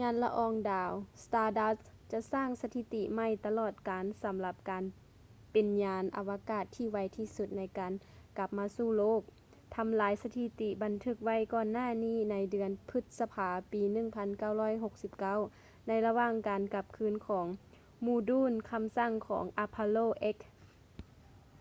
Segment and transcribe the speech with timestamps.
[0.00, 4.84] ຍານລະອອງດາວ stardust ຈະສ້າງສະຖິຕິໃໝ່ຕະຫຼອດການ ສຳລັບການ
[5.52, 7.92] ເປັນຍານອະວະກາດທີ່ໄວທີ່ສຸດໃນການ
[8.38, 9.22] ກັບມາສູ່ໂລກ
[9.76, 13.80] ທຳລາຍສະຖິຕິທີ່ບັນທຶກໄວ້ກ່ອນໜ້ານີ້ໃນເດືອນ ພຶດສະພາ ປີ
[14.44, 17.46] 1969 ໃນລະຫວ່າງການກັບຄືນຂອງ
[18.02, 20.06] ໂມດູນຄຳສັ່ງຂອງ apollo
[20.36, 20.38] x